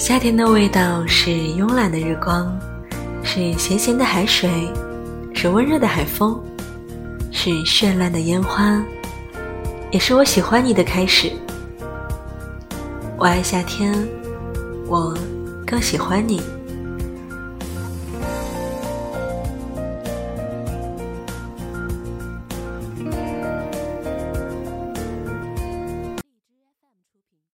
[0.00, 2.58] 夏天的味道是慵懒的日光
[3.22, 4.50] 是咸咸的海水
[5.34, 6.42] 是温热的海风
[7.30, 8.82] 是绚烂的烟花
[9.90, 11.30] 也是我喜欢你的开始。
[13.18, 13.92] 我爱夏天
[14.86, 15.14] 我
[15.66, 16.40] 更喜欢你。